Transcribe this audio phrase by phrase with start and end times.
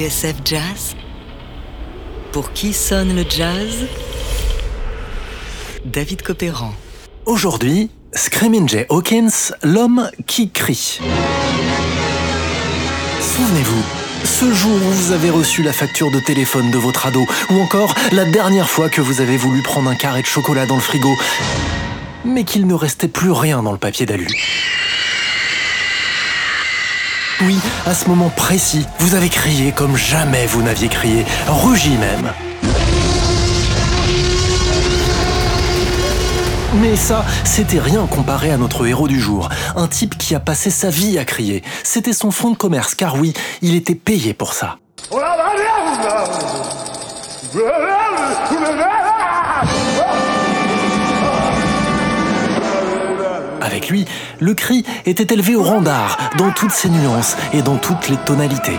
[0.00, 0.96] TSF Jazz
[2.32, 3.86] Pour qui sonne le jazz?
[5.84, 6.72] David Copéran.
[7.26, 11.00] Aujourd'hui, Screaming Jay Hawkins, l'homme qui crie.
[13.20, 13.82] Souvenez-vous,
[14.24, 17.94] ce jour où vous avez reçu la facture de téléphone de votre ado, ou encore
[18.12, 21.14] la dernière fois que vous avez voulu prendre un carré de chocolat dans le frigo,
[22.24, 24.28] mais qu'il ne restait plus rien dans le papier d'alu.
[27.42, 32.32] Oui, à ce moment précis, vous avez crié comme jamais vous n'aviez crié, rugi même.
[36.82, 39.48] Mais ça, c'était rien comparé à notre héros du jour.
[39.74, 41.62] Un type qui a passé sa vie à crier.
[41.82, 44.76] C'était son fonds de commerce, car oui, il était payé pour ça.
[53.70, 54.04] Avec lui,
[54.40, 58.16] le cri était élevé au rang d'art, dans toutes ses nuances et dans toutes les
[58.16, 58.76] tonalités.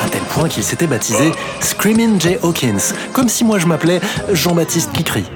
[0.00, 4.00] À tel point qu'il s'était baptisé Screaming Jay Hawkins, comme si moi je m'appelais
[4.32, 5.30] Jean-Baptiste qui crie.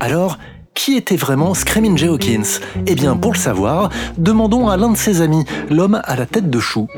[0.00, 0.38] Alors,
[0.72, 2.60] qui était vraiment Screaming Jay Hawkins?
[2.86, 6.48] Eh bien, pour le savoir, demandons à l'un de ses amis, l'homme à la tête
[6.48, 6.88] de chou.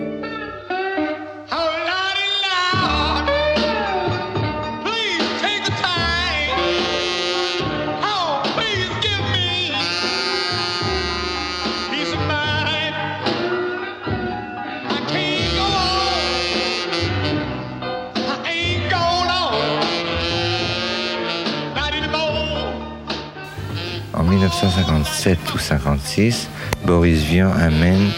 [24.63, 26.49] 1957 ou 56,
[26.85, 28.09] Boris Vian amène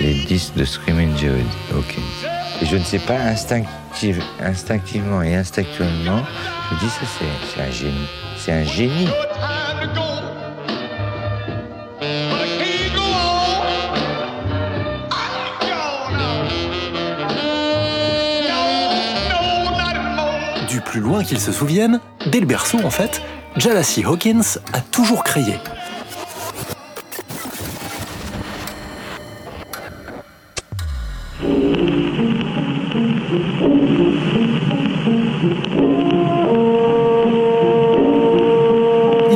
[0.00, 1.30] les disques de Screaming Jay
[1.74, 2.00] Hawkins.
[2.62, 6.22] Et je ne sais pas, instinctive- instinctivement et instinctuellement,
[6.70, 8.06] je dis ça, c'est- un génie.
[8.38, 9.08] C'est un génie.
[20.68, 23.22] Du plus loin qu'il se souvienne, dès le berceau en fait,
[23.56, 25.54] Jalassie Hawkins a toujours crié.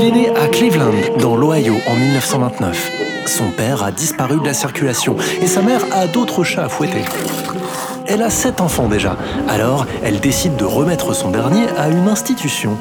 [0.05, 2.91] Est né à Cleveland, dans l'Ohio, en 1929.
[3.27, 7.05] Son père a disparu de la circulation et sa mère a d'autres chats à fouetter.
[8.07, 9.17] Elle a sept enfants déjà,
[9.49, 12.77] alors elle décide de remettre son dernier à une institution.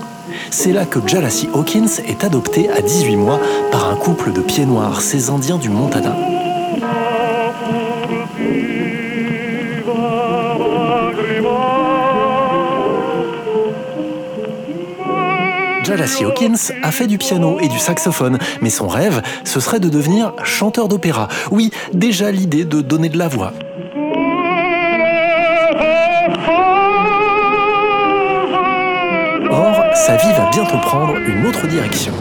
[0.52, 3.40] C'est là que Jalassie Hawkins est adoptée à 18 mois
[3.72, 6.33] par un couple de pieds noirs, ces Indiens du Montana.
[15.84, 19.90] Jalassie Hawkins a fait du piano et du saxophone, mais son rêve, ce serait de
[19.90, 21.28] devenir chanteur d'opéra.
[21.52, 23.52] Oui, déjà l'idée de donner de la voix.
[29.52, 32.14] Or, sa vie va bientôt prendre une autre direction.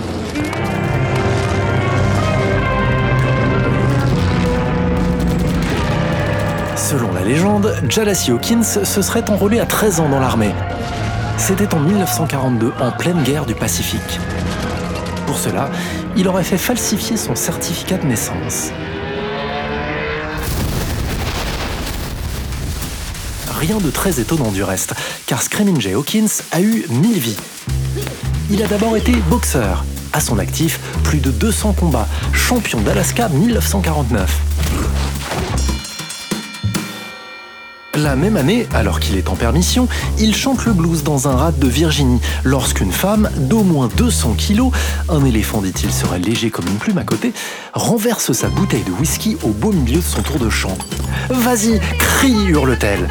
[6.75, 10.53] Selon la légende, Jalassie Hawkins se serait enrôlé à 13 ans dans l'armée.
[11.37, 14.21] C'était en 1942, en pleine guerre du Pacifique.
[15.27, 15.71] Pour cela,
[16.17, 18.71] il aurait fait falsifier son certificat de naissance.
[23.59, 24.95] Rien de très étonnant du reste,
[25.27, 27.37] car Screaming Jay Hawkins a eu mille vies.
[28.51, 29.85] Il a d'abord été boxeur.
[30.13, 34.52] À son actif, plus de 200 combats, champion d'Alaska 1949.
[38.03, 39.87] La même année, alors qu'il est en permission,
[40.19, 44.73] il chante le blues dans un rad de Virginie, lorsqu'une femme d'au moins 200 kilos,
[45.09, 47.33] un éléphant dit-il serait léger comme une plume à côté,
[47.75, 50.77] renverse sa bouteille de whisky au beau milieu de son tour de chant.
[51.31, 53.07] Vas-y, crie, hurle-t-elle.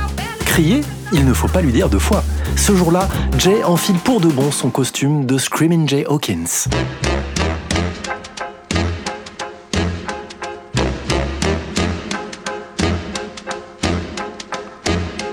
[0.45, 0.81] Crier,
[1.13, 2.25] il ne faut pas lui dire deux fois.
[2.57, 6.67] Ce jour-là, Jay enfile pour de bon son costume de Screaming Jay Hawkins.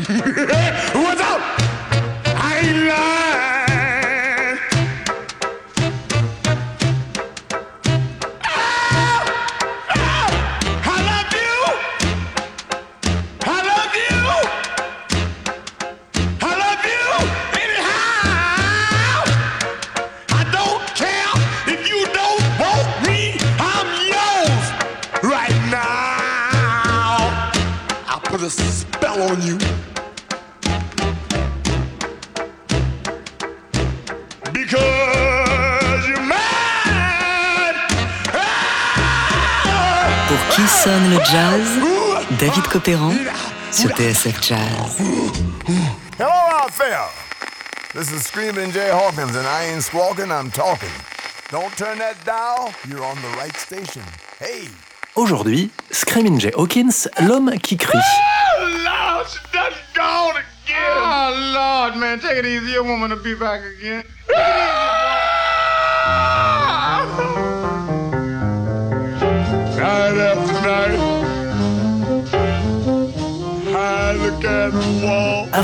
[0.00, 1.40] What's up?
[2.24, 4.58] I ain't lying.
[8.42, 9.22] Ah!
[9.90, 10.86] Ah!
[10.86, 11.74] I love you.
[13.42, 13.44] I
[40.60, 43.14] qui sonne le jazz David Copéran
[43.72, 44.98] sur TSF Jazz.
[46.18, 47.08] Hello out there.
[47.94, 50.90] This is Screaming Jay Hawkins, and I ain't squawking, I'm talking.
[51.50, 54.02] Don't turn that dial, you're on the right station.
[54.38, 54.68] Hey!
[55.16, 57.98] Aujourd'hui, Screaming Jay Hawkins, l'homme qui crie.
[58.58, 60.92] Oh, Lord, she done gone again.
[60.94, 62.72] Oh Lord, man, take it easy.
[62.72, 64.04] Your woman will be back again.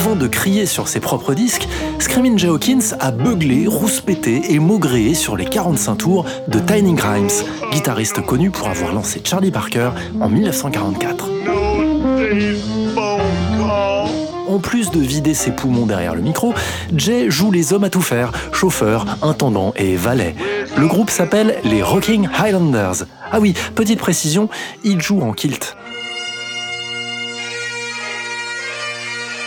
[0.07, 1.67] Avant de crier sur ses propres disques,
[1.99, 7.27] Screaming Jay Hawkins a beuglé, rouspété et maugréé sur les 45 tours de Tiny Grimes,
[7.73, 11.29] guitariste connu pour avoir lancé Charlie Parker en 1944.
[11.29, 12.63] No day's
[12.95, 14.09] phone call.
[14.47, 16.55] En plus de vider ses poumons derrière le micro,
[16.95, 20.37] Jay joue les hommes à tout faire, chauffeur, intendant et valet.
[20.79, 23.07] Le groupe s'appelle les Rocking Highlanders.
[23.33, 24.49] Ah oui, petite précision,
[24.85, 25.77] il joue en kilt.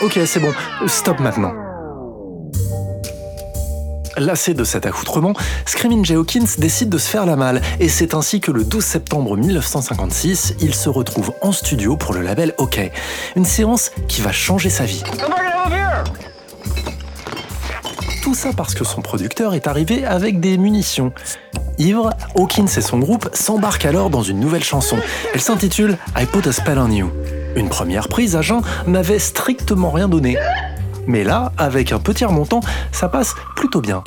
[0.01, 0.53] Ok, c'est bon,
[0.87, 1.51] stop maintenant.
[4.15, 5.33] Lassé de cet accoutrement,
[5.65, 8.83] Screaming Jay Hawkins décide de se faire la malle, et c'est ainsi que le 12
[8.83, 12.79] septembre 1956, il se retrouve en studio pour le label OK.
[13.35, 15.03] Une séance qui va changer sa vie.
[18.23, 21.11] Tout ça parce que son producteur est arrivé avec des munitions.
[21.77, 24.97] Ivre, Hawkins et son groupe s'embarquent alors dans une nouvelle chanson.
[25.33, 27.09] Elle s'intitule I Put a Spell on You.
[27.55, 30.37] Une première prise à jeun n'avait strictement rien donné.
[31.07, 32.61] Mais là, avec un petit remontant,
[32.91, 34.03] ça passe plutôt bien.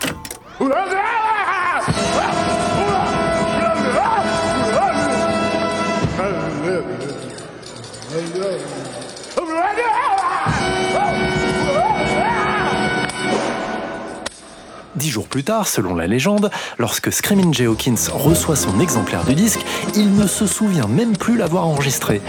[14.95, 19.35] Dix jours plus tard, selon la légende, lorsque Screaming Jay Hawkins reçoit son exemplaire du
[19.35, 19.65] disque,
[19.97, 22.21] il ne se souvient même plus l'avoir enregistré.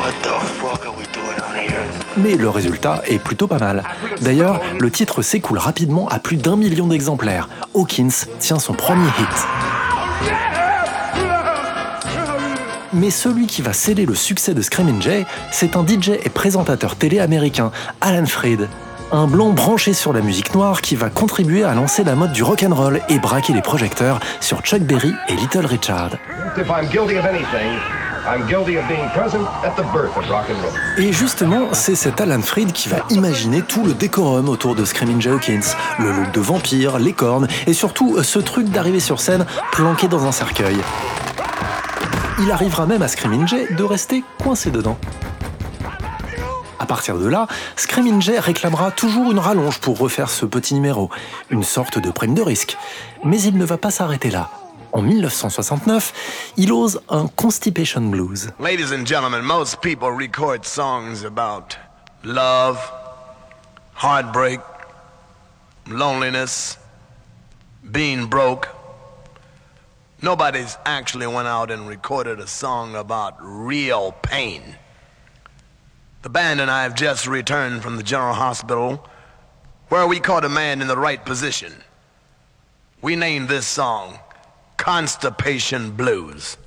[2.17, 3.84] Mais le résultat est plutôt pas mal.
[4.22, 7.50] D'ailleurs, le titre s'écoule rapidement à plus d'un million d'exemplaires.
[7.74, 9.48] Hawkins tient son premier hit.
[12.93, 16.96] Mais celui qui va sceller le succès de Screamin' Jay, c'est un DJ et présentateur
[16.96, 18.70] télé américain, Alan Freed.
[19.12, 22.43] Un blanc branché sur la musique noire qui va contribuer à lancer la mode du
[22.43, 26.12] rock'n'roll et braquer les projecteurs sur Chuck Berry et Little Richard.
[30.98, 35.27] Et justement, c'est cet Alan Freed qui va imaginer tout le décorum autour de Screaming
[35.27, 35.75] Hawkins.
[36.00, 40.25] Le look de vampire, les cornes, et surtout ce truc d'arriver sur scène planqué dans
[40.25, 40.77] un cercueil.
[42.39, 44.98] Il arrivera même à Screaming Jay de rester coincé dedans.
[46.80, 51.10] À partir de là, Screaming Jay réclamera toujours une rallonge pour refaire ce petit numéro,
[51.50, 52.77] une sorte de prime de risque.
[53.24, 54.50] Mais il ne va pas s'arrêter là.
[54.94, 58.52] En 1969, il ose un Constipation Blues.
[58.60, 61.76] Ladies and gentlemen, most people record songs about
[62.24, 62.78] love,
[63.94, 64.60] heartbreak,
[65.88, 66.78] loneliness,
[67.92, 68.68] being broke.
[70.22, 74.62] Nobody's actually went out and recorded a song about real pain.
[76.22, 79.04] The band and I have just returned from the General Hospital
[79.90, 81.74] where we caught a man in the right position.
[83.02, 84.20] We named this song
[84.77, 86.58] Constipation Blues.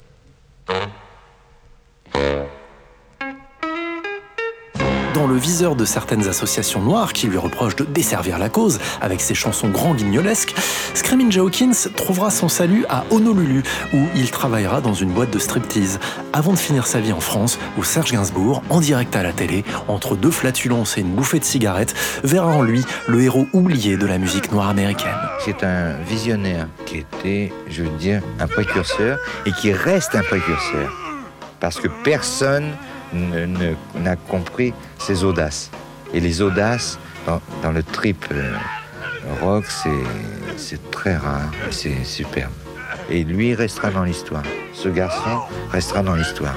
[5.16, 9.22] Dans le viseur de certaines associations noires qui lui reprochent de desservir la cause avec
[9.22, 10.54] ses chansons grand guignolesques,
[10.92, 13.62] Screaming Jay Hawkins trouvera son salut à Honolulu,
[13.94, 16.00] où il travaillera dans une boîte de striptease,
[16.34, 19.64] avant de finir sa vie en France, où Serge Gainsbourg, en direct à la télé,
[19.88, 24.04] entre deux flatulences et une bouffée de cigarette, verra en lui le héros oublié de
[24.04, 25.16] la musique noire américaine.
[25.42, 30.92] C'est un visionnaire qui était, je veux dire, un précurseur et qui reste un précurseur.
[31.58, 32.95] Parce que personne ne- ne-
[33.94, 35.70] n'a compris ses audaces.
[36.14, 38.52] Et les audaces, dans, le trip euh,
[39.42, 39.64] rock,
[40.56, 42.52] c'est très rare, c'est superbe.
[43.10, 44.44] Et lui restera dans l'histoire.
[44.72, 46.54] Ce garçon restera dans l'histoire.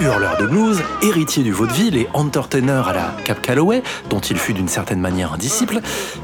[0.00, 4.54] Hurleur de blues, héritier du vaudeville et entertainer à la Cap Calloway, dont il fut
[4.54, 5.80] d'une certaine manière un disciple,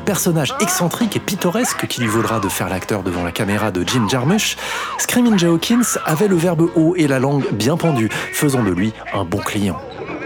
[0.07, 4.09] personnage excentrique et pittoresque qui lui vaudra de faire l'acteur devant la caméra de Jim
[4.09, 4.57] Jarmusch,
[4.97, 8.95] Screaming Jay Hawkins avait le verbe haut et la langue bien pendue, faisant de lui
[9.13, 9.79] un bon client.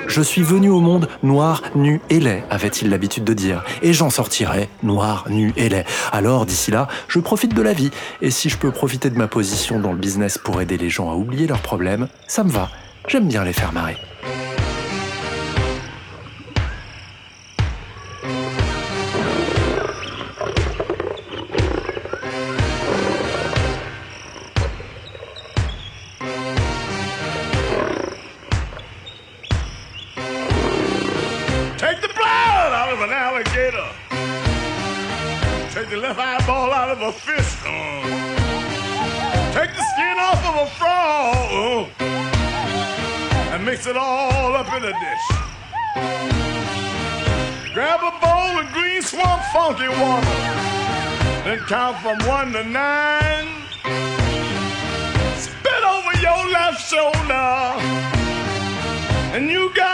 [0.07, 4.11] Je suis venu au monde noir, nu et laid, avait-il l'habitude de dire, et j'en
[4.11, 5.85] sortirai noir, nu et laid.
[6.12, 7.90] Alors, d'ici là, je profite de la vie,
[8.23, 11.11] et si je peux profiter de ma position dans le business pour aider les gens
[11.11, 12.69] à oublier leurs problèmes, ça me va.
[13.09, 13.97] J'aime bien les faire marrer.
[43.81, 45.27] Mix it all up in a dish.
[47.73, 50.27] Grab a bowl of green swamp funky water.
[51.45, 53.49] Then count from one to nine.
[55.37, 57.49] Spit over your left shoulder.
[59.35, 59.90] And you got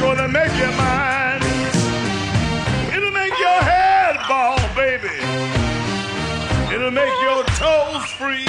[0.00, 1.42] gonna make you mine.
[2.94, 5.16] It'll make your head ball, baby.
[6.74, 8.48] It'll make your toes freeze.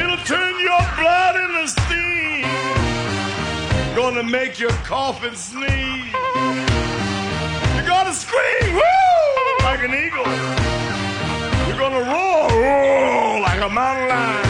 [0.00, 2.00] It'll turn your blood into steam
[3.96, 6.12] gonna make your and sneeze.
[7.74, 10.26] You're gonna scream, woo, like an eagle.
[11.66, 14.46] You're gonna roar, roar like a mountain lion.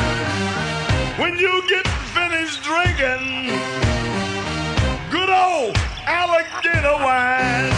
[1.20, 3.89] When you get finished drinking
[5.20, 7.72] good old alligator wine.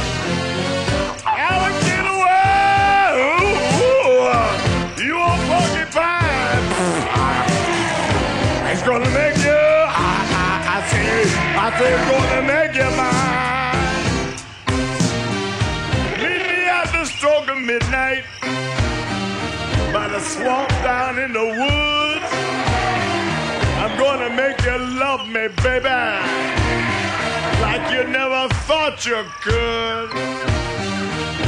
[1.27, 6.67] Alligator wine, ooh, ooh, you a porcupine.
[8.71, 9.63] It's gonna make you,
[10.07, 10.13] I,
[10.45, 11.07] I, I say,
[11.65, 14.23] I say it's gonna make you mine.
[16.23, 18.25] Meet me at the stroke of midnight
[19.93, 22.31] by the swamp down in the woods.
[23.83, 26.62] I'm gonna make you love me, baby,
[28.83, 30.11] thought you could.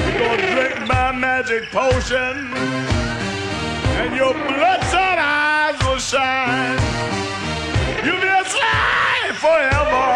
[0.04, 2.54] You're gonna drink my magic potion,
[3.98, 6.78] and your bloodshot eyes will shine.
[8.04, 10.06] You'll be a slave forever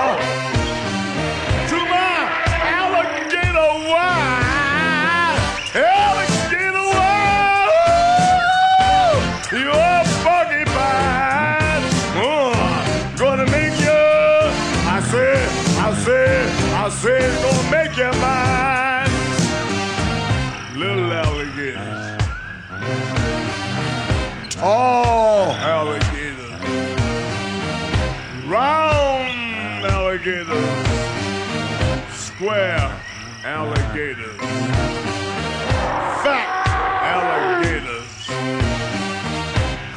[1.70, 2.18] to my
[2.78, 4.28] alligator wine.
[16.88, 19.12] I said, it's gonna make you mine.
[20.74, 22.16] Little alligators.
[24.48, 25.52] Tall oh.
[25.60, 26.48] alligators
[28.48, 30.64] round alligators,
[32.14, 32.90] square
[33.44, 34.40] alligators,
[36.24, 36.48] fat
[37.04, 38.08] alligators,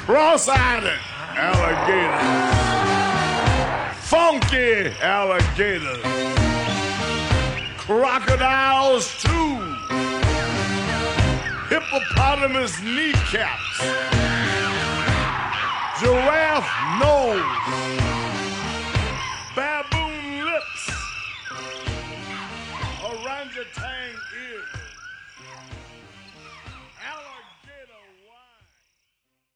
[0.05, 0.99] cross-eyed
[1.37, 2.27] alligators,
[4.09, 6.10] funky alligators,
[7.91, 9.57] crocodiles too,
[11.67, 13.77] hippopotamus kneecaps,
[15.99, 16.71] giraffe
[17.01, 17.43] nose.
[19.57, 20.83] Baboon lips,
[23.03, 24.80] orangutan ears.